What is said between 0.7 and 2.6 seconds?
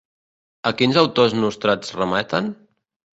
quins autors nostrats remeten?